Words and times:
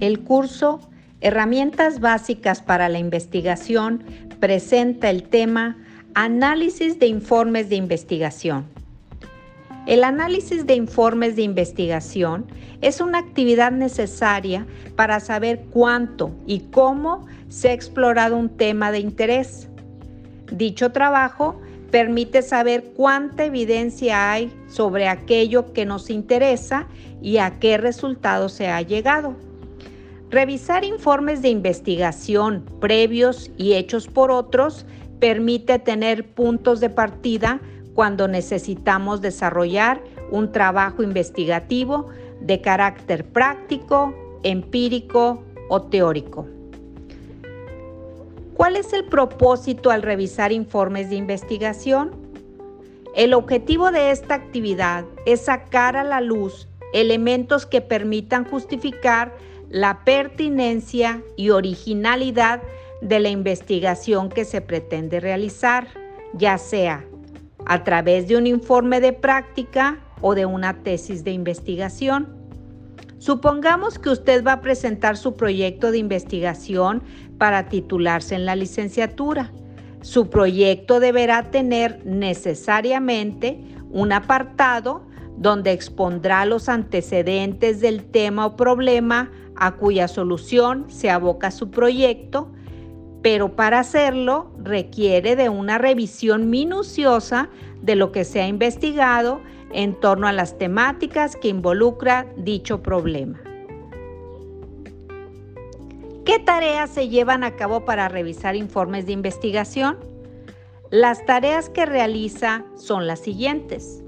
El 0.00 0.20
curso 0.20 0.80
Herramientas 1.20 1.98
básicas 1.98 2.62
para 2.62 2.88
la 2.88 3.00
investigación 3.00 4.04
presenta 4.38 5.10
el 5.10 5.24
tema 5.24 5.76
Análisis 6.14 7.00
de 7.00 7.08
informes 7.08 7.68
de 7.68 7.74
investigación. 7.74 8.66
El 9.86 10.04
análisis 10.04 10.64
de 10.66 10.74
informes 10.74 11.34
de 11.34 11.42
investigación 11.42 12.46
es 12.82 13.00
una 13.00 13.18
actividad 13.18 13.72
necesaria 13.72 14.64
para 14.94 15.18
saber 15.18 15.64
cuánto 15.70 16.30
y 16.46 16.60
cómo 16.70 17.26
se 17.48 17.70
ha 17.70 17.72
explorado 17.72 18.36
un 18.36 18.50
tema 18.50 18.92
de 18.92 19.00
interés. 19.00 19.68
Dicho 20.52 20.92
trabajo 20.92 21.60
permite 21.90 22.42
saber 22.42 22.92
cuánta 22.94 23.44
evidencia 23.44 24.30
hay 24.30 24.52
sobre 24.68 25.08
aquello 25.08 25.72
que 25.72 25.84
nos 25.84 26.10
interesa 26.10 26.86
y 27.20 27.38
a 27.38 27.58
qué 27.58 27.76
resultado 27.76 28.48
se 28.48 28.68
ha 28.68 28.80
llegado. 28.82 29.47
Revisar 30.30 30.84
informes 30.84 31.40
de 31.40 31.48
investigación 31.48 32.62
previos 32.80 33.50
y 33.56 33.74
hechos 33.74 34.08
por 34.08 34.30
otros 34.30 34.84
permite 35.20 35.78
tener 35.78 36.26
puntos 36.26 36.80
de 36.80 36.90
partida 36.90 37.60
cuando 37.94 38.28
necesitamos 38.28 39.22
desarrollar 39.22 40.02
un 40.30 40.52
trabajo 40.52 41.02
investigativo 41.02 42.08
de 42.42 42.60
carácter 42.60 43.24
práctico, 43.24 44.14
empírico 44.42 45.42
o 45.70 45.82
teórico. 45.82 46.46
¿Cuál 48.54 48.76
es 48.76 48.92
el 48.92 49.06
propósito 49.06 49.90
al 49.90 50.02
revisar 50.02 50.52
informes 50.52 51.08
de 51.08 51.16
investigación? 51.16 52.10
El 53.14 53.32
objetivo 53.32 53.90
de 53.90 54.10
esta 54.10 54.34
actividad 54.34 55.06
es 55.24 55.46
sacar 55.46 55.96
a 55.96 56.04
la 56.04 56.20
luz 56.20 56.68
elementos 56.92 57.64
que 57.64 57.80
permitan 57.80 58.44
justificar 58.44 59.34
la 59.70 60.04
pertinencia 60.04 61.22
y 61.36 61.50
originalidad 61.50 62.62
de 63.00 63.20
la 63.20 63.28
investigación 63.28 64.28
que 64.28 64.44
se 64.44 64.60
pretende 64.60 65.20
realizar, 65.20 65.88
ya 66.32 66.58
sea 66.58 67.04
a 67.66 67.84
través 67.84 68.28
de 68.28 68.36
un 68.36 68.46
informe 68.46 69.00
de 69.00 69.12
práctica 69.12 69.98
o 70.20 70.34
de 70.34 70.46
una 70.46 70.82
tesis 70.82 71.22
de 71.22 71.32
investigación. 71.32 72.34
Supongamos 73.18 73.98
que 73.98 74.10
usted 74.10 74.44
va 74.44 74.54
a 74.54 74.60
presentar 74.60 75.16
su 75.16 75.34
proyecto 75.34 75.90
de 75.90 75.98
investigación 75.98 77.02
para 77.36 77.68
titularse 77.68 78.34
en 78.34 78.46
la 78.46 78.56
licenciatura. 78.56 79.52
Su 80.02 80.30
proyecto 80.30 81.00
deberá 81.00 81.50
tener 81.50 82.04
necesariamente 82.06 83.58
un 83.90 84.12
apartado 84.12 85.02
donde 85.36 85.72
expondrá 85.72 86.44
los 86.44 86.68
antecedentes 86.68 87.80
del 87.80 88.04
tema 88.04 88.46
o 88.46 88.56
problema 88.56 89.30
a 89.58 89.72
cuya 89.72 90.08
solución 90.08 90.86
se 90.88 91.10
aboca 91.10 91.50
su 91.50 91.70
proyecto, 91.70 92.48
pero 93.22 93.56
para 93.56 93.80
hacerlo 93.80 94.52
requiere 94.58 95.36
de 95.36 95.48
una 95.48 95.78
revisión 95.78 96.50
minuciosa 96.50 97.48
de 97.82 97.96
lo 97.96 98.12
que 98.12 98.24
se 98.24 98.40
ha 98.40 98.48
investigado 98.48 99.40
en 99.72 99.98
torno 99.98 100.26
a 100.28 100.32
las 100.32 100.56
temáticas 100.58 101.36
que 101.36 101.48
involucra 101.48 102.26
dicho 102.36 102.82
problema. 102.82 103.40
¿Qué 106.24 106.38
tareas 106.38 106.90
se 106.90 107.08
llevan 107.08 107.42
a 107.42 107.56
cabo 107.56 107.84
para 107.84 108.08
revisar 108.08 108.54
informes 108.54 109.06
de 109.06 109.12
investigación? 109.12 109.98
Las 110.90 111.24
tareas 111.24 111.68
que 111.70 111.86
realiza 111.86 112.64
son 112.76 113.06
las 113.06 113.20
siguientes. 113.20 114.02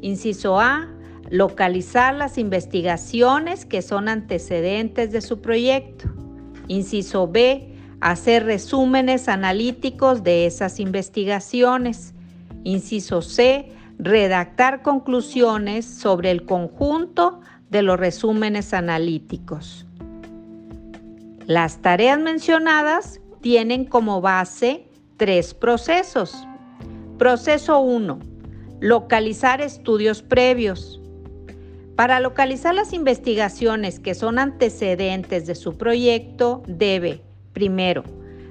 Inciso 0.00 0.60
A, 0.60 0.88
localizar 1.30 2.14
las 2.14 2.38
investigaciones 2.38 3.64
que 3.66 3.82
son 3.82 4.08
antecedentes 4.08 5.10
de 5.12 5.20
su 5.20 5.40
proyecto. 5.40 6.08
Inciso 6.68 7.28
B, 7.28 7.74
hacer 8.00 8.44
resúmenes 8.44 9.28
analíticos 9.28 10.22
de 10.22 10.46
esas 10.46 10.80
investigaciones. 10.80 12.14
Inciso 12.64 13.22
C, 13.22 13.70
redactar 13.98 14.82
conclusiones 14.82 15.84
sobre 15.84 16.30
el 16.30 16.44
conjunto 16.44 17.40
de 17.70 17.82
los 17.82 17.98
resúmenes 17.98 18.74
analíticos. 18.74 19.86
Las 21.46 21.80
tareas 21.80 22.18
mencionadas 22.18 23.20
tienen 23.40 23.84
como 23.84 24.20
base 24.20 24.88
tres 25.16 25.54
procesos. 25.54 26.46
Proceso 27.18 27.78
1. 27.78 28.18
Localizar 28.80 29.60
estudios 29.60 30.22
previos. 30.22 31.00
Para 31.96 32.20
localizar 32.20 32.74
las 32.74 32.92
investigaciones 32.92 34.00
que 34.00 34.14
son 34.14 34.38
antecedentes 34.38 35.46
de 35.46 35.54
su 35.54 35.78
proyecto, 35.78 36.62
debe, 36.66 37.22
primero, 37.54 38.04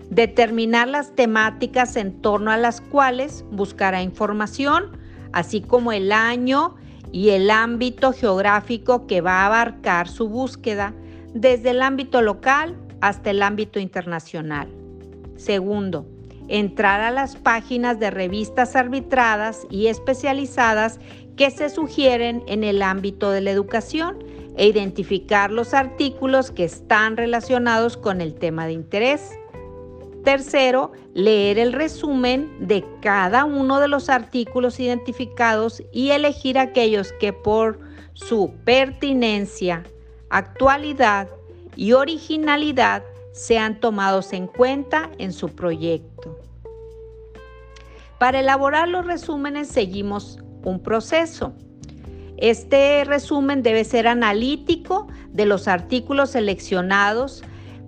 determinar 0.10 0.88
las 0.88 1.14
temáticas 1.14 1.96
en 1.96 2.22
torno 2.24 2.50
a 2.50 2.58
las 2.58 2.82
cuales 2.82 3.46
buscará 3.52 4.02
información, 4.02 4.98
así 5.32 5.62
como 5.62 5.92
el 5.92 6.12
año 6.12 6.76
y 7.12 7.30
el 7.30 7.52
ámbito 7.52 8.14
geográfico 8.14 9.06
que 9.06 9.22
va 9.22 9.44
a 9.44 9.46
abarcar 9.46 10.08
su 10.08 10.28
búsqueda, 10.28 10.96
desde 11.36 11.70
el 11.70 11.84
ámbito 11.84 12.24
local 12.24 12.76
hasta 13.00 13.30
el 13.30 13.44
ámbito 13.44 13.80
internacional. 13.80 14.70
Segundo, 15.36 16.08
entrar 16.48 17.02
a 17.02 17.12
las 17.12 17.36
páginas 17.36 18.00
de 18.00 18.12
revistas 18.12 18.76
arbitradas 18.76 19.66
y 19.70 19.88
especializadas 19.88 21.00
que 21.36 21.52
se 21.52 21.70
sugieren 21.70 22.44
en 22.48 22.64
el 22.64 22.82
ámbito 22.82 23.32
de 23.32 23.42
la 23.42 23.52
educación 23.52 24.24
e 24.58 24.68
identificar 24.68 25.52
los 25.52 25.74
artículos 25.74 26.52
que 26.52 26.64
están 26.64 27.18
relacionados 27.18 27.98
con 27.98 28.22
el 28.22 28.36
tema 28.36 28.66
de 28.66 28.74
interés. 28.74 29.32
Tercero, 30.24 30.92
leer 31.14 31.60
el 31.60 31.72
resumen 31.74 32.50
de 32.60 32.84
cada 33.02 33.46
uno 33.46 33.80
de 33.80 33.88
los 33.88 34.10
artículos 34.10 34.80
identificados 34.80 35.84
y 35.92 36.12
elegir 36.12 36.58
aquellos 36.58 37.14
que 37.20 37.32
por 37.32 37.80
su 38.14 38.54
pertinencia, 38.64 39.84
actualidad 40.30 41.28
y 41.76 41.92
originalidad 41.92 43.04
sean 43.36 43.82
tomados 43.82 44.32
en 44.32 44.48
cuenta 44.48 45.12
en 45.18 45.34
su 45.34 45.50
proyecto. 45.50 46.40
Para 48.18 48.40
elaborar 48.40 48.88
los 48.88 49.06
resúmenes 49.06 49.68
seguimos 49.68 50.40
un 50.64 50.82
proceso. 50.82 51.54
Este 52.38 53.04
resumen 53.04 53.62
debe 53.62 53.84
ser 53.84 54.08
analítico 54.08 55.08
de 55.32 55.46
los 55.46 55.68
artículos 55.68 56.32
seleccionados 56.32 57.44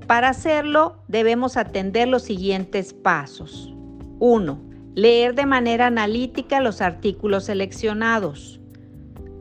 para 0.06 0.30
hacerlo 0.30 0.98
debemos 1.08 1.56
atender 1.56 2.10
los 2.10 2.24
siguientes 2.24 2.94
pasos. 2.94 3.74
1. 4.20 4.62
Leer 4.96 5.34
de 5.34 5.46
manera 5.46 5.88
analítica 5.88 6.60
los 6.60 6.82
artículos 6.82 7.46
seleccionados. 7.46 8.60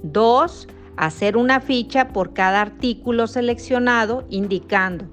2. 0.04 0.68
Hacer 0.96 1.36
una 1.36 1.60
ficha 1.60 2.08
por 2.08 2.32
cada 2.32 2.60
artículo 2.62 3.26
seleccionado 3.26 4.24
indicando 4.30 5.06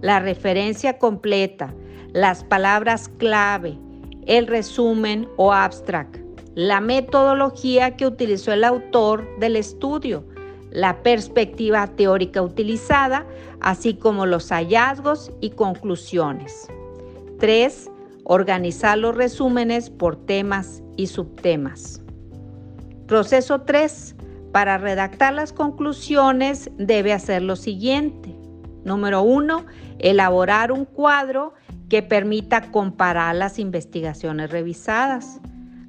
la 0.00 0.20
referencia 0.20 0.98
completa, 0.98 1.74
las 2.12 2.44
palabras 2.44 3.08
clave, 3.18 3.78
el 4.26 4.46
resumen 4.46 5.28
o 5.36 5.52
abstract, 5.52 6.18
la 6.54 6.80
metodología 6.80 7.96
que 7.96 8.06
utilizó 8.06 8.52
el 8.52 8.64
autor 8.64 9.26
del 9.38 9.56
estudio, 9.56 10.24
la 10.70 11.02
perspectiva 11.02 11.86
teórica 11.88 12.42
utilizada, 12.42 13.26
así 13.60 13.94
como 13.94 14.26
los 14.26 14.50
hallazgos 14.50 15.32
y 15.40 15.50
conclusiones. 15.50 16.68
3. 17.38 17.90
Organizar 18.24 18.98
los 18.98 19.16
resúmenes 19.16 19.90
por 19.90 20.16
temas 20.16 20.82
y 20.96 21.06
subtemas. 21.06 22.02
Proceso 23.06 23.62
3. 23.62 24.14
Para 24.52 24.78
redactar 24.78 25.32
las 25.34 25.52
conclusiones 25.52 26.70
debe 26.76 27.12
hacer 27.12 27.42
lo 27.42 27.56
siguiente. 27.56 28.29
Número 28.84 29.22
1. 29.22 29.66
Elaborar 29.98 30.72
un 30.72 30.84
cuadro 30.84 31.54
que 31.88 32.02
permita 32.02 32.70
comparar 32.70 33.34
las 33.34 33.58
investigaciones 33.58 34.50
revisadas. 34.50 35.40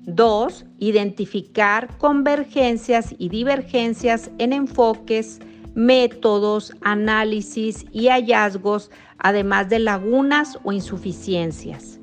2. 0.06 0.66
Identificar 0.80 1.98
convergencias 1.98 3.14
y 3.18 3.30
divergencias 3.30 4.32
en 4.40 4.52
enfoques, 4.52 5.40
métodos, 5.76 6.74
análisis 6.82 7.86
y 7.92 8.08
hallazgos, 8.08 8.92
además 9.20 9.70
de 9.70 9.80
lagunas 9.80 10.58
o 10.64 10.72
insuficiencias. 10.72 12.00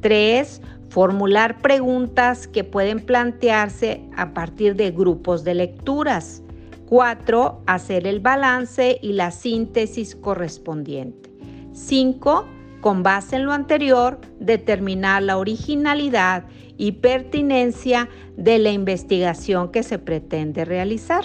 3. 0.00 0.62
Formular 0.88 1.58
preguntas 1.58 2.48
que 2.48 2.64
pueden 2.64 3.00
plantearse 3.00 4.02
a 4.16 4.32
partir 4.32 4.76
de 4.76 4.90
grupos 4.90 5.44
de 5.44 5.54
lecturas. 5.54 6.42
4. 6.90 7.62
Hacer 7.66 8.08
el 8.08 8.18
balance 8.18 8.98
y 9.00 9.12
la 9.12 9.30
síntesis 9.30 10.16
correspondiente. 10.16 11.30
5. 11.72 12.48
Con 12.80 13.04
base 13.04 13.36
en 13.36 13.44
lo 13.44 13.52
anterior, 13.52 14.20
determinar 14.40 15.22
la 15.22 15.38
originalidad 15.38 16.46
y 16.76 16.92
pertinencia 16.92 18.08
de 18.36 18.58
la 18.58 18.72
investigación 18.72 19.70
que 19.70 19.84
se 19.84 20.00
pretende 20.00 20.64
realizar. 20.64 21.24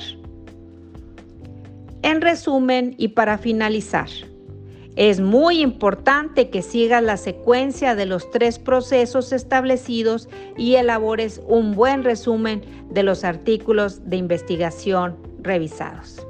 En 2.04 2.22
resumen 2.22 2.94
y 3.00 3.08
para 3.08 3.40
finalizar, 3.40 4.10
es 4.96 5.20
muy 5.20 5.62
importante 5.62 6.52
que 6.52 6.62
sigas 6.62 7.02
la 7.02 7.18
secuencia 7.18 7.96
de 7.96 8.06
los 8.06 8.30
tres 8.30 8.60
procesos 8.60 9.34
establecidos 9.34 10.30
y 10.58 10.76
elabores 10.76 11.42
un 11.48 11.74
buen 11.74 12.04
resumen 12.04 12.62
de 12.92 13.02
los 13.02 13.24
artículos 13.24 14.08
de 14.08 14.18
investigación 14.18 15.25
revisados. 15.46 16.26